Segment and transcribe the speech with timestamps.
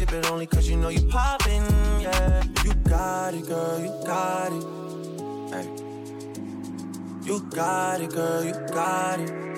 [0.00, 1.62] it only cause you know you poppin',
[2.00, 2.44] yeah.
[2.64, 4.64] You got it, girl, you got it.
[5.52, 5.68] Hey.
[7.24, 9.57] You got it, girl, you got it.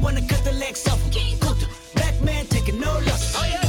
[0.00, 1.70] wanna cut the legs off King Cooked him.
[1.94, 3.34] Black man taking no losses.
[3.36, 3.62] Oh, yeah.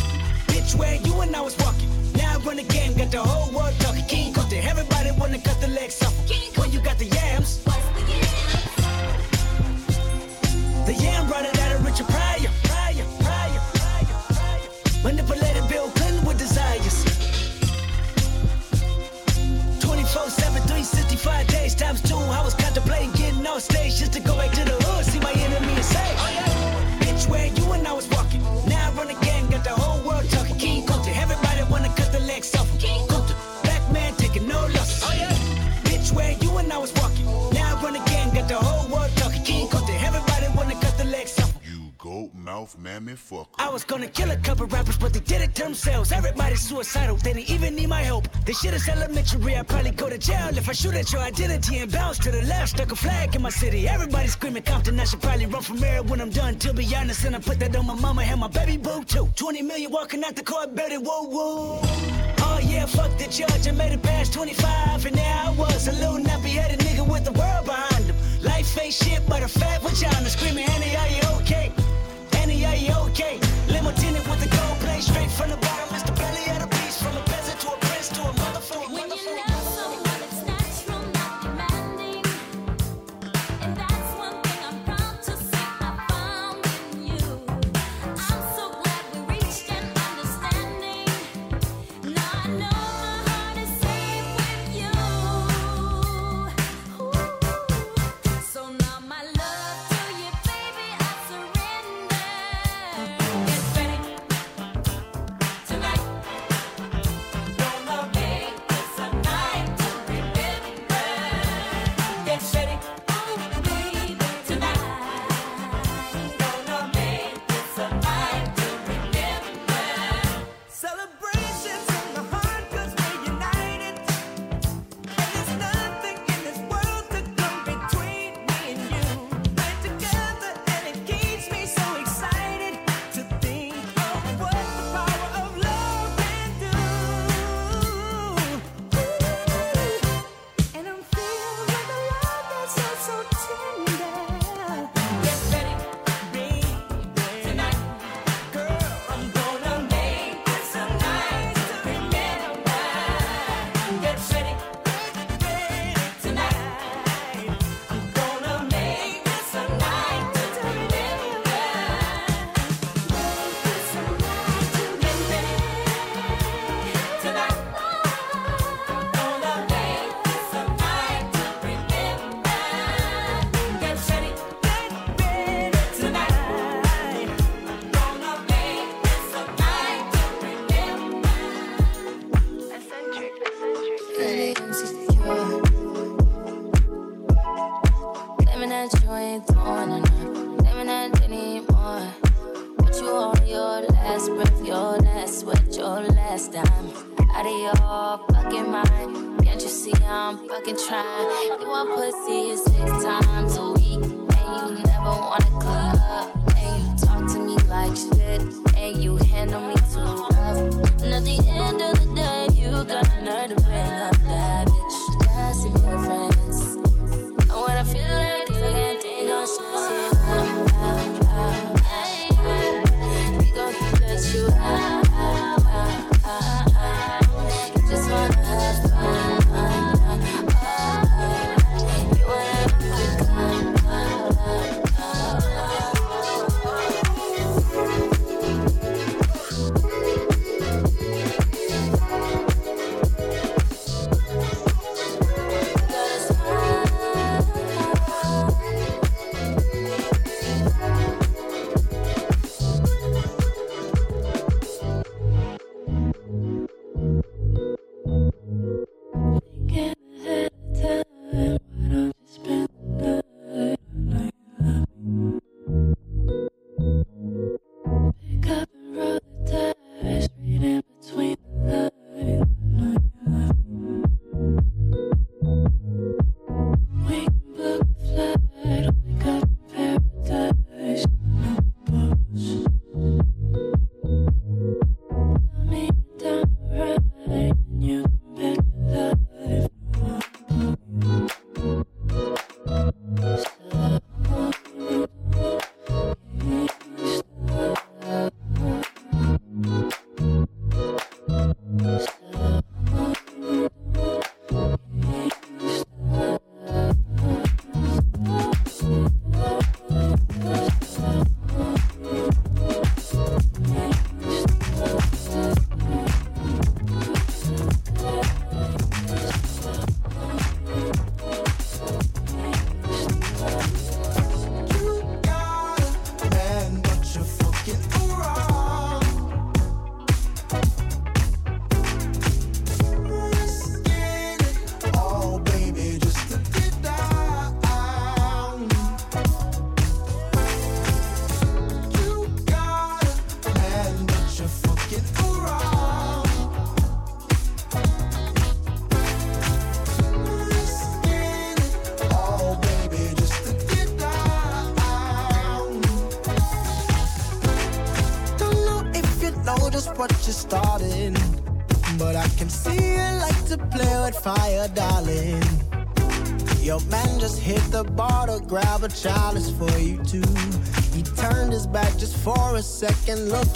[0.48, 1.90] Bitch, where you and I was walking.
[2.14, 4.06] Now I run the game, got the whole world talking.
[4.06, 4.54] King cooked.
[4.54, 6.40] Everybody wanna cut the legs off him.
[6.56, 7.62] When you got the yams.
[7.66, 8.42] What's the yams?
[10.88, 12.52] The yam brought it out of Richard Pryor.
[12.64, 14.70] Pryor, Pryor, Pryor, Pryor.
[15.04, 17.06] Manipulated Bill Clinton with desires.
[19.80, 22.16] 24 7, 365 days times two.
[22.16, 24.41] I was contemplating getting on stage just to go
[42.62, 43.48] mouth mammy fucker.
[43.58, 46.12] I was gonna kill a couple rappers, but they did it to themselves.
[46.12, 48.28] Everybody's suicidal, they didn't even need my help.
[48.46, 51.80] This shit is elementary, I'd probably go to jail if I shoot at your identity
[51.80, 52.70] and bounce to the left.
[52.76, 55.00] Stuck a flag in my city, everybody screaming Compton.
[55.00, 57.26] I should probably run for mayor when I'm done, to be honest.
[57.26, 59.28] And I put that on my mama and my baby boo too.
[59.36, 61.82] 20 million walking out the court, baby, whoa, whoa.
[62.44, 65.94] Oh yeah, fuck the judge, I made it past 25 And now I was a
[65.94, 70.30] little nappy-headed nigga with the world behind him Life ain't shit but a fat vagina
[70.30, 71.72] Screaming, Annie, are you okay?
[72.82, 73.40] be okay.
[73.68, 75.91] Limousine with the gold play straight from the bottom.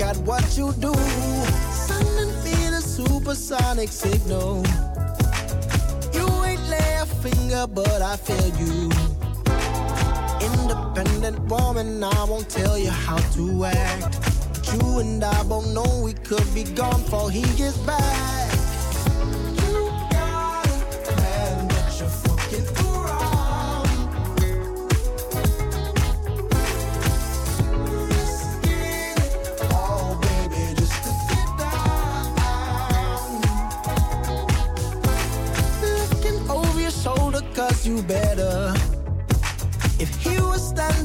[0.06, 0.94] At what you do.
[1.88, 4.64] Sending me the supersonic signal.
[6.14, 8.92] You ain't lay a finger, but I feel you.
[10.50, 14.22] Independent woman, I won't tell you how to act.
[14.54, 18.35] But you and I both know we could be gone before he gets back.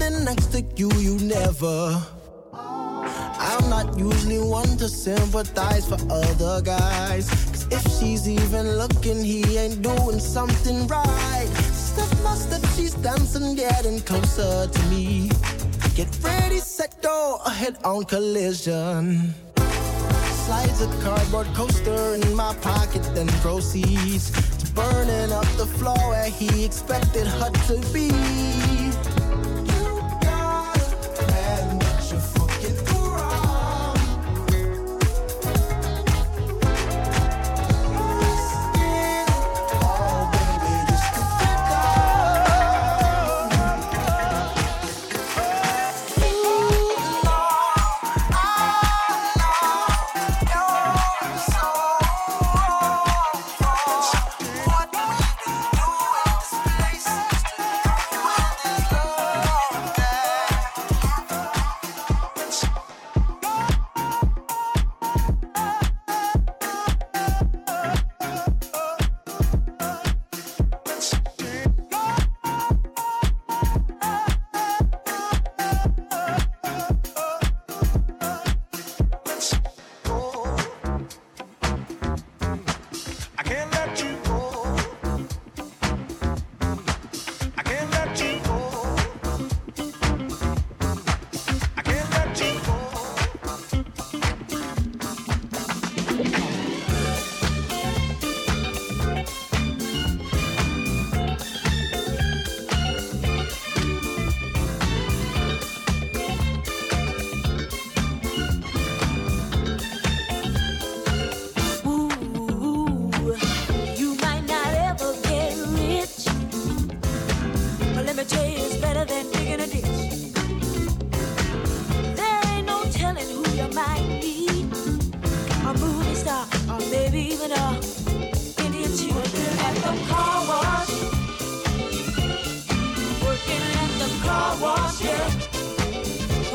[0.01, 2.03] Standing next to you, you never.
[2.53, 7.29] I'm not usually one to sympathize for other guys.
[7.29, 11.49] Cause if she's even looking, he ain't doing something right.
[11.73, 15.31] Step by step, she's dancing, getting closer to me.
[15.95, 19.35] Get ready, set, go, head on collision.
[20.47, 24.31] Slides a cardboard coaster in my pocket, then proceeds
[24.61, 28.80] to burning up the floor where he expected her to be.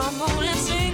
[0.07, 0.84] I'm only sing.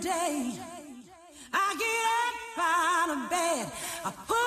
[0.00, 3.72] I get up out of bed.
[4.04, 4.37] I put